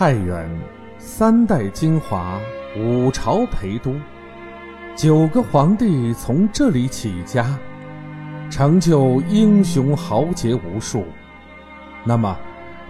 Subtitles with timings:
[0.00, 0.48] 太原
[0.96, 2.40] 三代精华，
[2.74, 3.94] 五朝陪都，
[4.96, 7.54] 九个皇帝从这里起家，
[8.48, 11.04] 成就英雄豪杰无数。
[12.02, 12.34] 那么，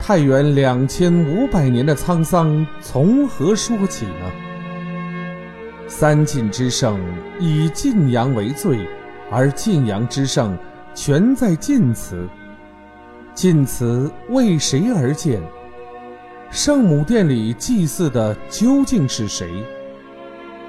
[0.00, 4.32] 太原两千五百年的沧桑从何说起呢？
[5.86, 6.98] 三晋之盛
[7.38, 8.78] 以晋阳为最，
[9.30, 10.56] 而晋阳之盛
[10.94, 12.26] 全在晋祠。
[13.34, 15.42] 晋祠为谁而建？
[16.54, 19.50] 圣母殿里祭祀的究竟是谁？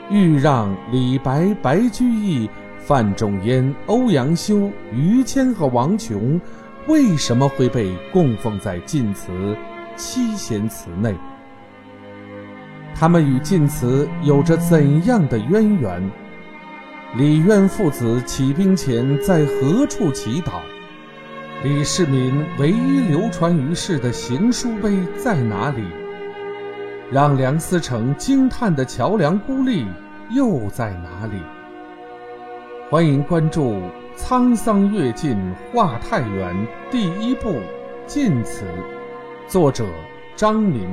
[0.09, 2.49] 豫让、李白、白居易、
[2.80, 6.41] 范仲淹、欧阳修、于谦和王琼，
[6.88, 9.55] 为什么会被供奉在晋祠
[9.95, 11.13] 七贤祠内？
[12.95, 16.12] 他们与晋祠有着怎样的渊源？
[17.15, 20.54] 李渊父子起兵前在何处祈祷？
[21.64, 25.84] 李世民唯一流传于世的行书碑在哪里？
[27.12, 29.88] 让梁思成惊叹的桥梁孤立
[30.29, 31.41] 又在哪里？
[32.90, 33.71] 欢迎关注
[34.16, 35.38] 《沧桑跃进
[35.71, 36.54] 画太原》
[36.91, 37.49] 第一部
[38.05, 38.66] 《晋祠》，
[39.48, 39.85] 作者
[40.35, 40.88] 张民。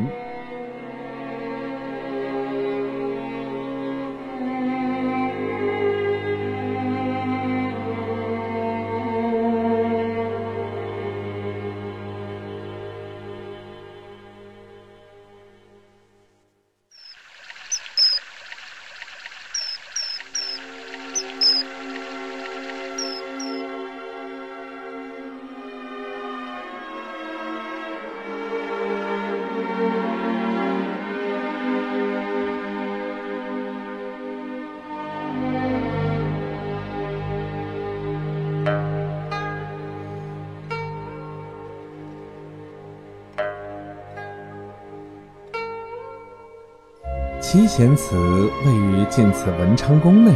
[47.52, 48.17] 七贤祠
[48.64, 50.33] 位于晋祠文昌宫内，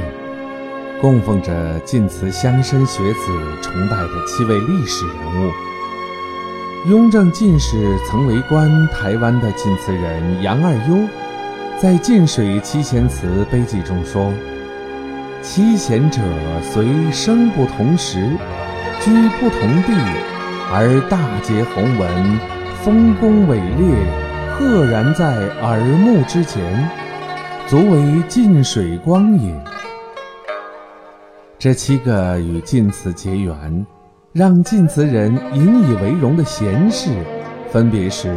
[1.00, 5.50] 供奉着晋祠乡绅学子崇拜的七位历史人物。
[6.90, 11.08] 雍正进士曾为官台湾的晋祠人杨二优，
[11.80, 14.30] 在晋水七贤祠碑记中说
[15.40, 16.20] ：“七贤者，
[16.60, 18.28] 虽生不同时，
[19.00, 19.10] 居
[19.40, 19.94] 不同地，
[20.70, 22.38] 而大节宏文，
[22.84, 23.96] 丰功伟烈，
[24.58, 26.62] 赫然在耳目之前。”
[27.68, 29.52] 足为晋水光也。
[31.58, 33.84] 这七个与晋祠结缘，
[34.32, 37.10] 让晋祠人引以为荣的贤士，
[37.72, 38.32] 分别是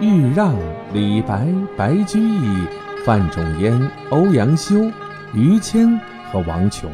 [0.00, 0.54] 豫让、
[0.92, 1.44] 李白、
[1.76, 2.68] 白居易、
[3.04, 4.88] 范仲淹、欧阳修、
[5.34, 5.98] 于谦
[6.30, 6.88] 和王琼。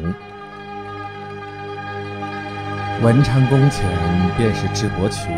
[3.03, 3.87] 文昌宫前
[4.35, 5.29] 便是智伯渠。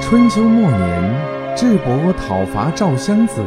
[0.00, 3.42] 春秋末年，智伯讨伐赵襄子。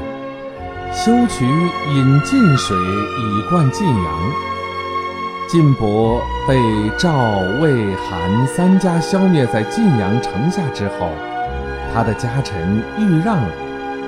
[0.93, 4.31] 修渠引晋水以灌晋阳。
[5.47, 6.59] 晋伯被
[6.97, 7.13] 赵、
[7.61, 11.09] 魏、韩三家消灭在晋阳城下之后，
[11.93, 13.39] 他的家臣豫让，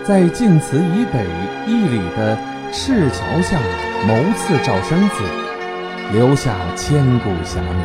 [0.03, 1.25] 在晋祠以北
[1.65, 2.37] 一里的
[2.71, 3.57] 赤桥下
[4.05, 5.23] 谋刺赵襄子，
[6.11, 7.79] 留下千古侠名。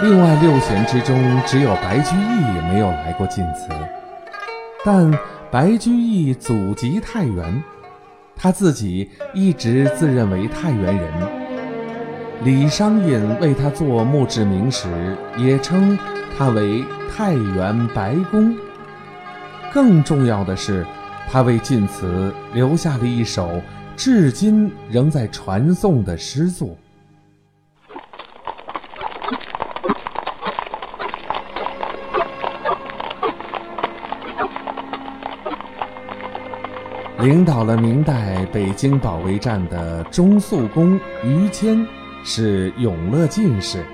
[0.00, 3.68] 另外六贤之中，只有白居易没有来过晋祠，
[4.82, 5.12] 但。
[5.50, 7.62] 白居易祖籍太原，
[8.36, 11.10] 他自己一直自认为太原人。
[12.44, 15.98] 李商隐为他做墓志铭时，也称
[16.36, 18.54] 他为太原白公。
[19.72, 20.86] 更重要的是，
[21.30, 23.62] 他为晋祠留下了一首
[23.96, 26.76] 至今仍在传颂的诗作。
[37.20, 41.84] 领导了明代北京保卫战的中肃公于谦
[42.22, 43.84] 是永乐进士，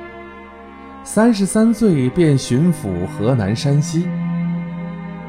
[1.02, 4.06] 三十三岁便巡抚河南、山西。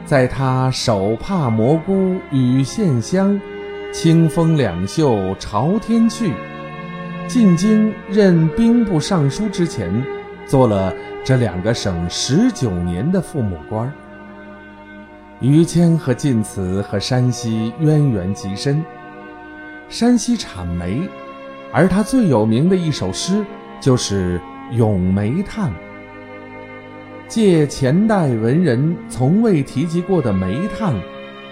[0.05, 3.39] 在他手帕蘑菇与线香，
[3.93, 6.33] 清风两袖朝天去，
[7.29, 9.89] 进京任兵部尚书之前，
[10.45, 10.93] 做了
[11.23, 13.89] 这两个省十九年的父母官。
[15.45, 18.83] 于谦和晋祠和山西渊源极深，
[19.89, 21.07] 山西产煤，
[21.71, 23.45] 而他最有名的一首诗
[23.79, 24.41] 就是
[24.75, 25.69] 《咏煤炭》，
[27.27, 30.95] 借前代文人从未提及过的煤炭，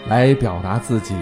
[0.10, 1.14] 来表达自己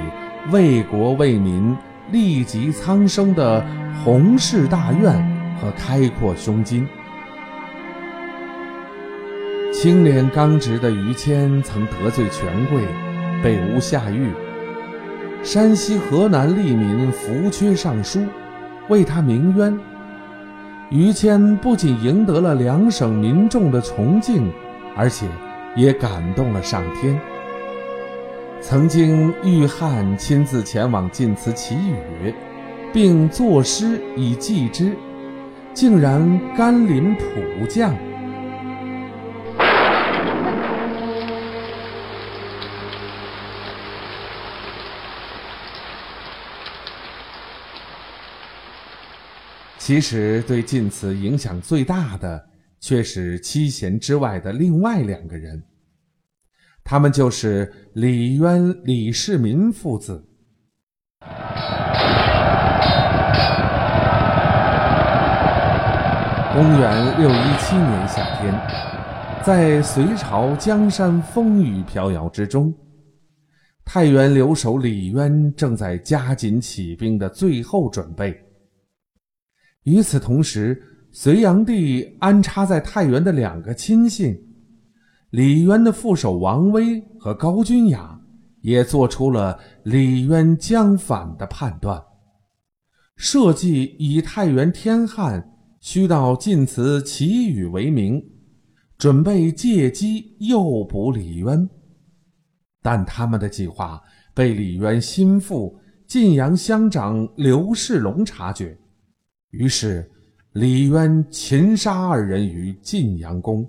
[0.49, 1.75] 为国为民、
[2.09, 3.65] 利及苍生的
[4.01, 5.11] 宏誓大愿
[5.59, 6.87] 和开阔胸襟。
[9.81, 12.83] 清廉刚直的于谦曾得罪权贵，
[13.41, 14.29] 被诬下狱。
[15.41, 18.23] 山西、河南吏民扶缺上书，
[18.89, 19.75] 为他鸣冤。
[20.91, 24.51] 于谦不仅赢得了两省民众的崇敬，
[24.95, 25.25] 而且
[25.75, 27.19] 也感动了上天。
[28.61, 32.31] 曾经遇汉亲自前往晋祠祈雨，
[32.93, 34.95] 并作诗以祭之，
[35.73, 37.95] 竟然甘霖普降。
[49.91, 52.41] 其实，对晋祠影响最大的，
[52.79, 55.61] 却是七贤之外的另外两个人。
[56.81, 60.25] 他们就是李渊、李世民父子。
[66.53, 72.73] 公元六一七年夏天，在隋朝江山风雨飘摇之中，
[73.83, 78.41] 太原留守李渊正在加紧起兵的最后准备。
[79.83, 80.81] 与此同时，
[81.11, 84.39] 隋炀帝安插在太原的两个亲信，
[85.31, 88.21] 李渊的副手王威和高君雅，
[88.61, 92.01] 也做出了李渊将反的判断，
[93.15, 98.23] 设计以太原天旱需到晋祠祈雨为名，
[98.97, 101.67] 准备借机诱捕李渊。
[102.83, 104.01] 但他们的计划
[104.33, 108.77] 被李渊心腹晋阳乡长刘世龙察觉。
[109.51, 110.09] 于是，
[110.53, 113.67] 李渊擒杀二人于晋阳宫。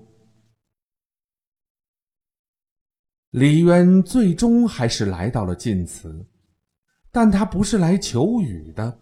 [3.30, 6.24] 李渊最终还是来到了晋祠，
[7.10, 8.96] 但他不是来求雨的，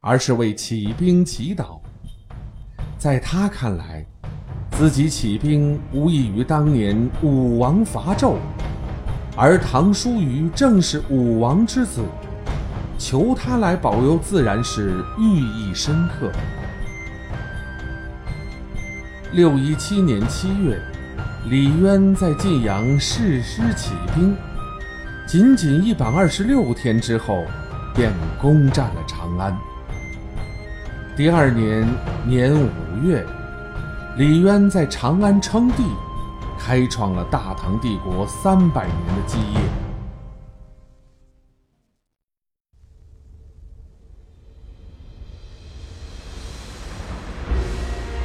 [0.00, 1.80] 而是为起兵祈祷。
[2.98, 4.04] 在他看来，
[4.72, 8.36] 自己起兵无异于当年武王伐纣，
[9.34, 12.04] 而唐叔虞正是武王之子。
[13.04, 16.30] 求他来保佑，自然是寓意深刻。
[19.32, 20.80] 六一七年七月，
[21.46, 24.36] 李渊在晋阳誓师起兵，
[25.26, 27.44] 仅仅一百二十六天之后，
[27.92, 29.52] 便攻占了长安。
[31.16, 31.84] 第二年
[32.24, 32.68] 年五
[33.02, 33.26] 月，
[34.16, 35.82] 李渊在长安称帝，
[36.56, 39.81] 开创了大唐帝国三百年的基业。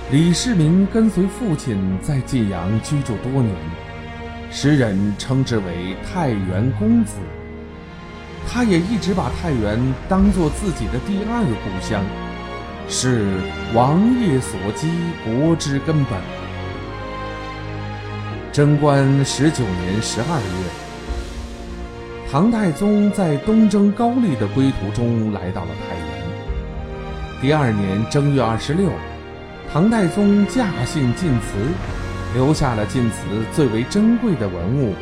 [0.09, 3.54] 李世民跟随父亲在晋阳居住多年，
[4.50, 7.18] 时人称之为太原公子。
[8.48, 9.77] 他也一直把太原
[10.07, 12.01] 当作自己的第二故乡，
[12.88, 13.36] 是
[13.74, 14.89] 王业所基
[15.25, 16.18] 国之根本。
[18.54, 26.07] 贞观十九年十二月，唐太宗在东征高丽的归途中来到了太原。
[27.42, 28.89] 第二年正月二十六。
[29.72, 31.58] 唐太宗驾幸晋祠，
[32.34, 34.96] 留下了晋祠最为珍贵的文物，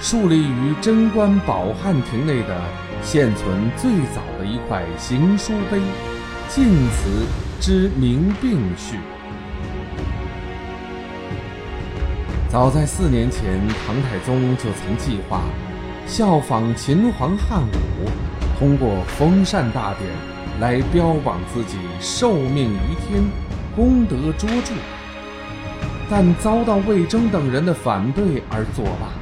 [0.00, 2.60] 竖立于贞观宝汉亭内的
[3.02, 5.80] 现存最早的一块行书碑——
[6.46, 7.26] 晋祠
[7.58, 8.98] 之明并序。
[12.50, 15.40] 早在四年前，唐太宗就曾计划
[16.06, 18.10] 效仿秦皇汉武，
[18.58, 20.10] 通过封禅大典
[20.60, 23.45] 来标榜自己受命于天。
[23.76, 24.72] 功德卓著，
[26.08, 29.12] 但遭到魏征等人的反对而作罢。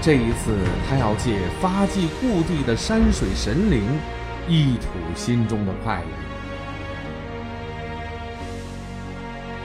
[0.00, 0.56] 这一次，
[0.88, 3.82] 他要借发迹故地的山水神灵，
[4.46, 6.06] 一吐心中的快乐。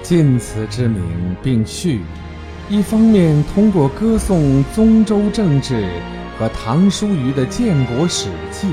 [0.01, 2.01] 晋祠之名并序，
[2.69, 5.87] 一方面通过歌颂宗周政治
[6.39, 8.69] 和唐叔虞的建国史记。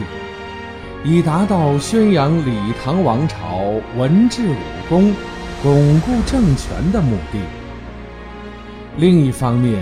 [1.04, 3.64] 以达到宣扬李唐王朝
[3.96, 4.54] 文治武
[4.88, 5.14] 功、
[5.62, 7.38] 巩固政权的目的。
[8.96, 9.80] 另一方面，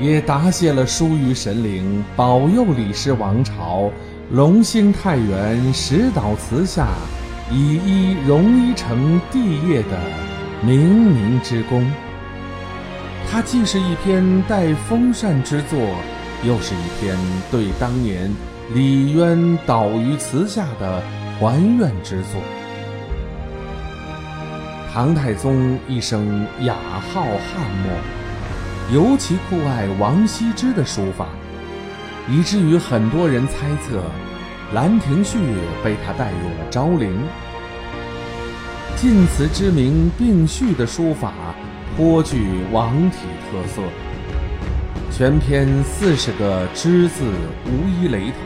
[0.00, 3.90] 也答谢了疏于神灵保佑李氏王朝
[4.30, 6.88] 龙兴太原石岛祠下
[7.52, 9.98] 以一荣一成帝业的
[10.66, 11.88] 冥冥之功。
[13.30, 15.78] 它既是一篇带封禅之作，
[16.44, 17.16] 又是一篇
[17.50, 18.30] 对当年。
[18.74, 21.02] 李渊倒于祠下的
[21.40, 22.40] 还愿之作。
[24.92, 26.74] 唐太宗一生雅
[27.10, 27.90] 好汉墨，
[28.92, 31.28] 尤其酷爱王羲之的书法，
[32.28, 34.00] 以至于很多人猜测
[34.74, 35.38] 《兰亭序》
[35.82, 37.18] 被他带入了昭陵。
[38.96, 41.32] 晋祠之名并序的书法
[41.96, 43.18] 颇具王体
[43.50, 43.80] 特色，
[45.18, 47.24] 全篇四十个之字
[47.66, 48.36] 无一雷同，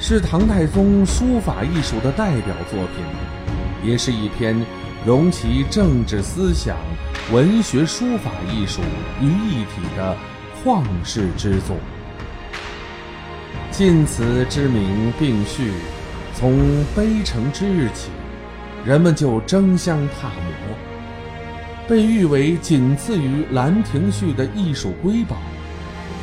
[0.00, 3.04] 是唐太宗书法艺术的代表作品，
[3.84, 4.58] 也是一篇
[5.04, 6.78] 融其政治思想、
[7.34, 8.80] 文学书法艺术
[9.20, 10.16] 于一体的
[10.64, 11.76] 旷世之作。
[13.70, 15.70] 晋祠之名并序，
[16.32, 18.08] 从碑成之日起，
[18.86, 20.91] 人们就争相踏摹。
[21.88, 25.36] 被誉为仅次于《兰亭序》的艺术瑰宝，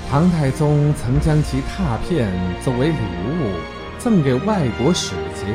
[0.10, 2.32] 唐太宗曾将其拓片
[2.64, 3.52] 作为礼物
[3.98, 5.46] 赠给外国使节。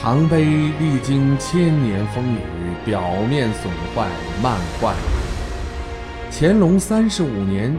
[0.00, 2.38] 唐碑历经千年风雨，
[2.84, 4.08] 表面损坏
[4.42, 4.94] 漫坏。
[6.32, 7.76] 乾隆三十五年，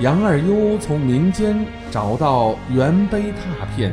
[0.00, 1.56] 杨二优从民间
[1.90, 3.92] 找到原碑拓片，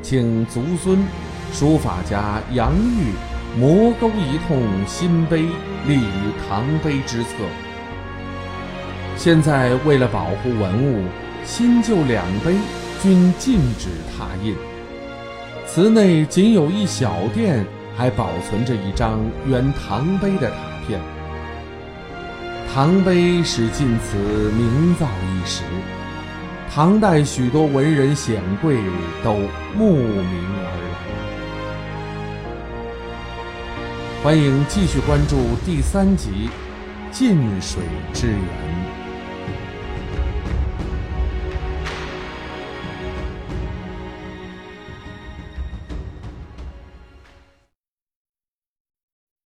[0.00, 1.04] 请族孙
[1.52, 3.33] 书法家杨玉。
[3.56, 5.42] 磨钩一通新碑，
[5.86, 7.30] 立于唐碑之侧。
[9.16, 11.04] 现在为了保护文物，
[11.44, 12.56] 新旧两碑
[13.00, 14.56] 均禁止拓印。
[15.68, 17.64] 祠内仅有一小殿
[17.96, 21.00] 还保存着一张原唐碑的拓片。
[22.72, 24.16] 唐碑使晋祠
[24.50, 25.62] 名噪一时，
[26.74, 28.78] 唐代许多文人显贵
[29.22, 29.34] 都
[29.76, 30.83] 慕名而来
[34.24, 36.48] 欢迎继续关注第三集
[37.14, 37.82] 《近水
[38.14, 38.38] 之源》。